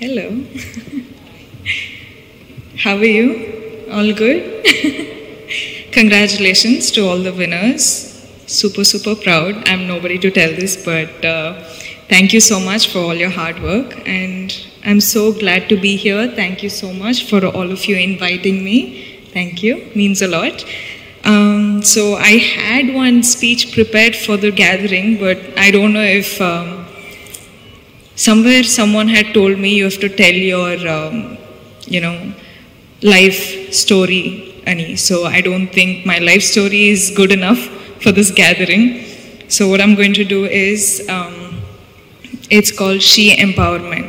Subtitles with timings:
[0.00, 0.30] Hello.
[2.78, 3.86] How are you?
[3.92, 4.64] All good?
[5.92, 7.84] Congratulations to all the winners.
[8.46, 9.68] Super, super proud.
[9.68, 11.62] I'm nobody to tell this, but uh,
[12.08, 14.08] thank you so much for all your hard work.
[14.08, 16.28] And I'm so glad to be here.
[16.28, 19.26] Thank you so much for all of you inviting me.
[19.34, 19.90] Thank you.
[19.94, 20.64] Means a lot.
[21.24, 26.40] Um, so I had one speech prepared for the gathering, but I don't know if.
[26.40, 26.79] Um,
[28.28, 31.38] somewhere someone had told me you have to tell your um,
[31.94, 32.16] you know
[33.14, 33.42] life
[33.82, 34.24] story
[34.70, 37.62] ani so i don't think my life story is good enough
[38.02, 39.04] for this gathering.
[39.48, 41.60] So what i'm going to do is um,
[42.50, 44.08] it's called she empowerment.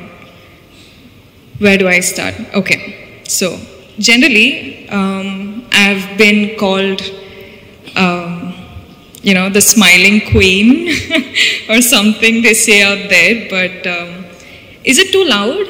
[1.59, 2.35] Where do i start?
[2.53, 3.23] Okay.
[3.27, 3.59] So
[3.99, 7.01] generally um, i've been called
[9.23, 10.89] you know, the smiling queen
[11.69, 13.47] or something they say out there.
[13.49, 14.25] But um,
[14.83, 15.67] is it too loud?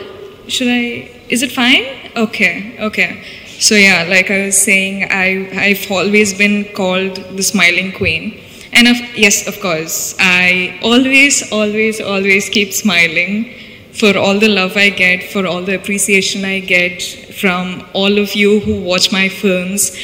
[0.47, 1.09] Should I?
[1.29, 1.85] Is it fine?
[2.15, 3.23] Okay, okay.
[3.59, 8.41] So yeah, like I was saying, I I've always been called the smiling queen,
[8.73, 13.53] and of, yes, of course, I always, always, always keep smiling
[13.93, 17.03] for all the love I get, for all the appreciation I get
[17.35, 19.95] from all of you who watch my films.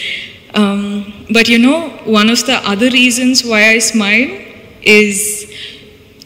[0.58, 4.42] Um, but you know, one of the other reasons why I smile
[4.82, 5.54] is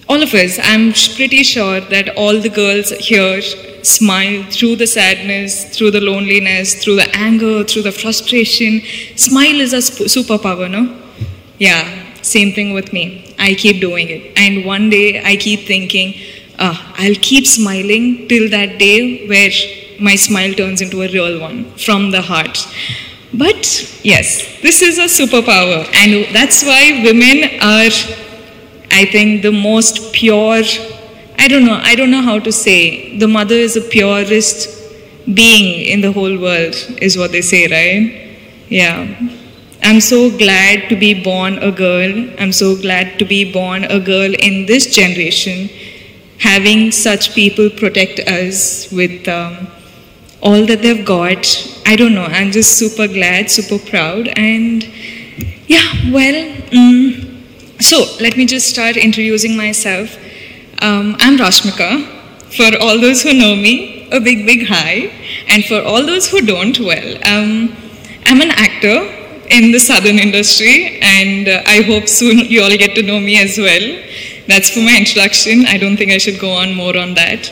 [0.08, 0.58] all of us.
[0.64, 3.42] I'm pretty sure that all the girls here
[3.84, 8.82] smile through the sadness, through the loneliness, through the anger, through the frustration.
[9.18, 9.84] Smile is a
[10.16, 10.84] superpower, no?
[11.58, 11.84] Yeah,
[12.22, 13.36] same thing with me.
[13.38, 14.34] I keep doing it.
[14.38, 16.14] And one day I keep thinking,
[16.58, 19.52] uh, I'll keep smiling till that day where
[20.00, 22.66] my smile turns into a real one from the heart.
[23.34, 23.66] But
[24.04, 27.92] yes, this is a superpower, and that's why women are,
[28.92, 30.64] I think, the most pure.
[31.40, 33.18] I don't know, I don't know how to say.
[33.18, 34.70] The mother is the purest
[35.34, 38.38] being in the whole world, is what they say, right?
[38.70, 39.16] Yeah.
[39.84, 42.30] I'm so glad to be born a girl.
[42.38, 45.70] I'm so glad to be born a girl in this generation,
[46.40, 49.28] having such people protect us with.
[49.28, 49.68] Um,
[50.42, 51.46] all that they've got.
[51.86, 54.28] I don't know, I'm just super glad, super proud.
[54.38, 54.84] And
[55.68, 57.44] yeah, well, um,
[57.80, 60.18] so let me just start introducing myself.
[60.82, 62.20] Um, I'm Rashmika.
[62.52, 65.12] For all those who know me, a big, big hi.
[65.48, 67.76] And for all those who don't, well, um,
[68.26, 69.18] I'm an actor
[69.50, 73.42] in the southern industry, and uh, I hope soon you all get to know me
[73.42, 74.04] as well.
[74.48, 75.66] That's for my introduction.
[75.66, 77.52] I don't think I should go on more on that.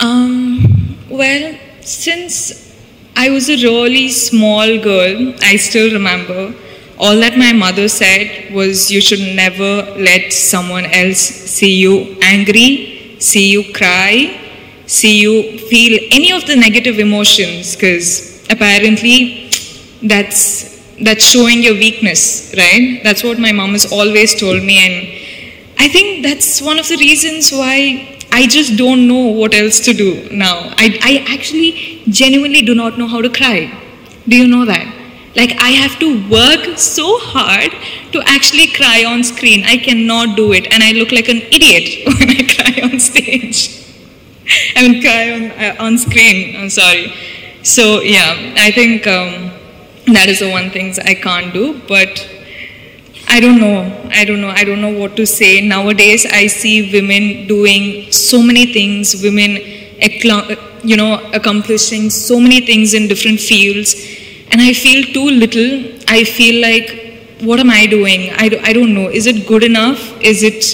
[0.00, 2.75] Um, well, since
[3.16, 6.54] I was a really small girl, I still remember.
[6.98, 13.16] All that my mother said was you should never let someone else see you angry,
[13.18, 14.38] see you cry,
[14.86, 17.74] see you feel any of the negative emotions.
[17.74, 19.50] Because apparently
[20.02, 23.00] that's that's showing your weakness, right?
[23.02, 25.26] That's what my mom has always told me and
[25.78, 29.94] I think that's one of the reasons why I just don't know what else to
[29.94, 30.56] do now.
[30.76, 33.72] I, I actually genuinely do not know how to cry.
[34.28, 34.86] Do you know that?
[35.34, 37.70] Like, I have to work so hard
[38.12, 39.64] to actually cry on screen.
[39.64, 43.58] I cannot do it, and I look like an idiot when I cry on stage.
[44.76, 46.56] I mean, cry on, uh, on screen.
[46.56, 47.14] I'm sorry.
[47.62, 49.50] So, yeah, I think um,
[50.12, 52.28] that is the one thing I can't do, but
[53.28, 54.08] I don't know.
[54.10, 54.48] I don't know.
[54.48, 55.60] I don't know what to say.
[55.60, 59.58] Nowadays, I see women doing so many things, women,
[60.82, 63.94] you know, accomplishing so many things in different fields.
[64.50, 65.92] And I feel too little.
[66.08, 68.30] I feel like, what am I doing?
[68.36, 69.08] I, do, I don't know.
[69.10, 70.00] Is it good enough?
[70.22, 70.64] Is it,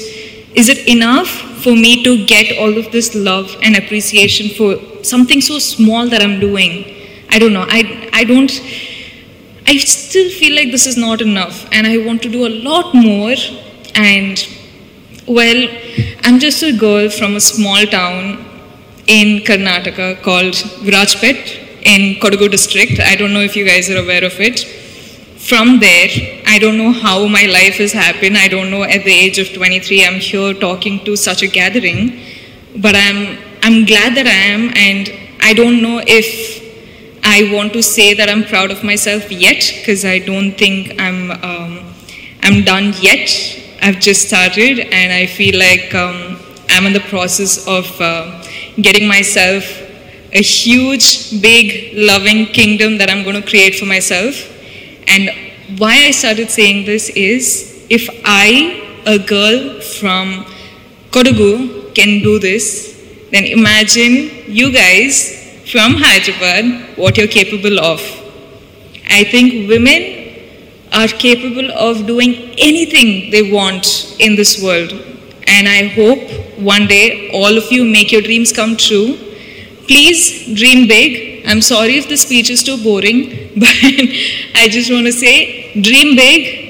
[0.54, 1.28] is it enough
[1.64, 6.22] for me to get all of this love and appreciation for something so small that
[6.22, 6.94] I'm doing?
[7.30, 7.66] I don't know.
[7.68, 8.50] I, I don't
[9.66, 12.94] I still feel like this is not enough and I want to do a lot
[12.94, 13.34] more.
[13.94, 14.46] And
[15.26, 15.68] well,
[16.24, 18.44] I'm just a girl from a small town
[19.06, 20.54] in Karnataka called
[20.86, 23.00] Virajpet in Kodagu district.
[23.00, 24.60] I don't know if you guys are aware of it.
[25.38, 26.08] From there,
[26.46, 28.36] I don't know how my life has happened.
[28.36, 32.20] I don't know at the age of 23, I'm here talking to such a gathering.
[32.76, 36.61] But I'm, I'm glad that I am, and I don't know if
[37.24, 41.30] I want to say that I'm proud of myself yet because I don't think I'm
[41.30, 41.94] um,
[42.42, 43.30] I'm done yet.
[43.80, 46.38] I've just started, and I feel like um,
[46.68, 48.42] I'm in the process of uh,
[48.80, 49.64] getting myself
[50.32, 54.34] a huge, big, loving kingdom that I'm going to create for myself.
[55.06, 55.30] And
[55.78, 60.44] why I started saying this is if I, a girl from
[61.10, 62.98] Kodagu, can do this,
[63.30, 68.00] then imagine you guys from Hyderabad what you're capable of.
[69.08, 70.22] I think women
[70.92, 74.92] are capable of doing anything they want in this world.
[75.46, 79.16] And I hope one day all of you make your dreams come true.
[79.86, 81.46] Please dream big.
[81.46, 83.68] I'm sorry if the speech is too boring, but
[84.54, 86.60] I just want to say dream big.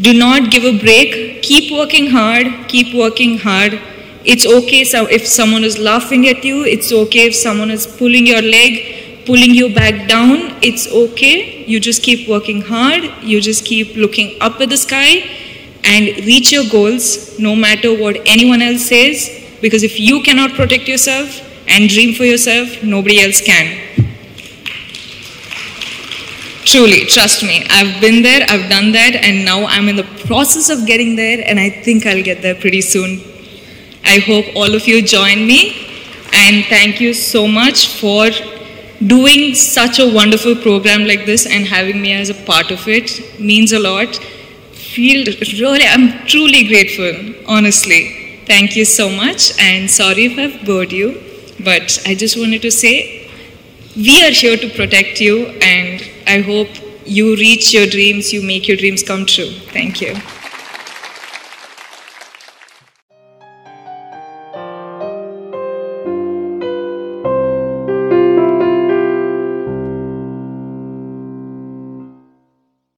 [0.00, 1.42] Do not give a break.
[1.42, 2.46] Keep working hard.
[2.68, 3.80] Keep working hard.
[4.24, 6.64] It's okay so if someone is laughing at you.
[6.64, 10.56] It's okay if someone is pulling your leg, pulling you back down.
[10.62, 11.64] It's okay.
[11.66, 13.04] You just keep working hard.
[13.22, 15.28] You just keep looking up at the sky
[15.84, 19.44] and reach your goals no matter what anyone else says.
[19.60, 23.88] Because if you cannot protect yourself and dream for yourself, nobody else can.
[26.64, 27.66] Truly, trust me.
[27.70, 31.42] I've been there, I've done that, and now I'm in the process of getting there,
[31.46, 33.20] and I think I'll get there pretty soon.
[34.10, 35.60] I hope all of you join me,
[36.32, 38.30] and thank you so much for
[39.06, 43.38] doing such a wonderful program like this and having me as a part of it
[43.38, 44.16] means a lot.
[44.72, 48.40] Feel really, I'm truly grateful, honestly.
[48.46, 51.22] Thank you so much, and sorry if I've bored you,
[51.62, 53.30] but I just wanted to say
[53.94, 56.68] we are here to protect you, and I hope
[57.04, 59.50] you reach your dreams, you make your dreams come true.
[59.76, 60.14] Thank you.